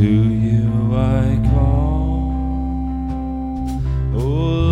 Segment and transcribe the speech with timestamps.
[0.00, 2.32] To you I call,
[4.14, 4.18] O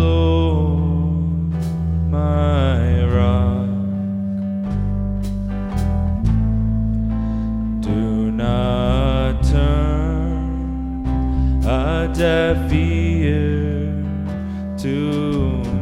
[0.01, 1.53] Lord,
[2.09, 3.69] my rock.
[7.79, 11.05] Do not turn
[11.63, 13.93] a deaf ear
[14.79, 15.78] to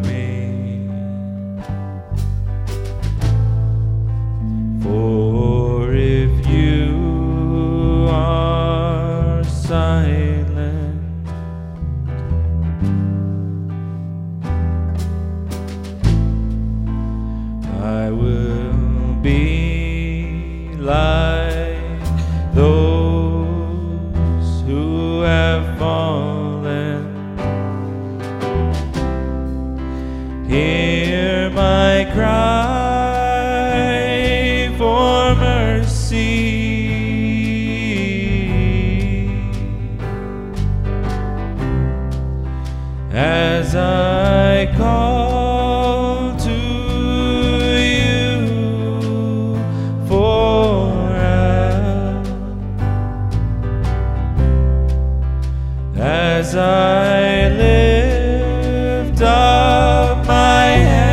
[17.87, 22.03] I will be like
[22.53, 27.05] those who have fallen.
[30.49, 32.35] Hear my cry
[34.77, 36.57] for mercy.
[43.13, 45.16] As I call
[56.39, 61.07] as I lift up my hands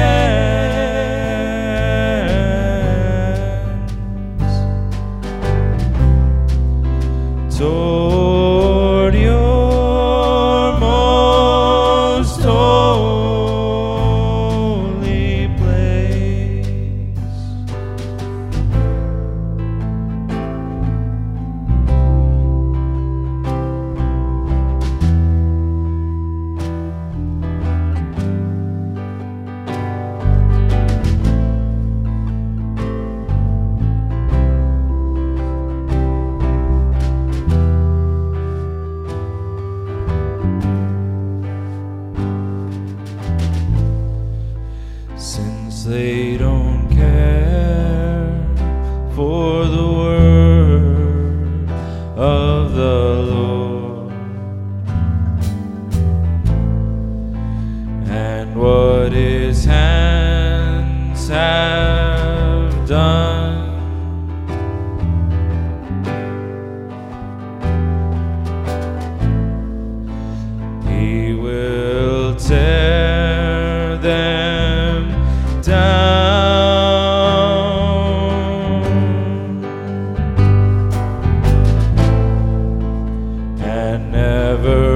[45.84, 48.40] they don't care
[49.14, 51.68] for the word
[52.16, 54.12] of the Lord
[58.08, 63.60] and what his hands have done.
[70.88, 74.33] He will tear them
[83.74, 84.93] and never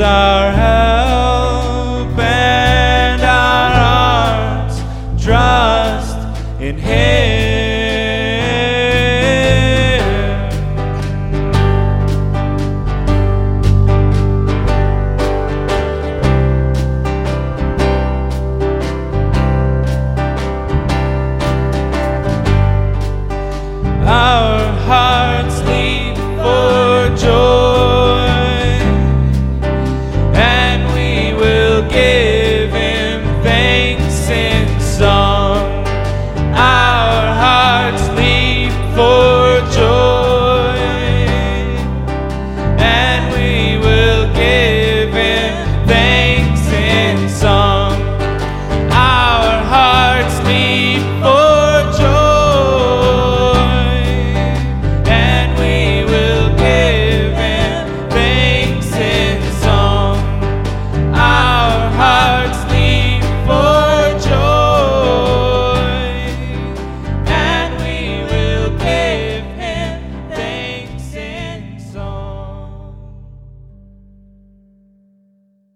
[0.00, 3.72] our help and our
[4.66, 6.16] arms trust
[6.60, 7.59] in Him.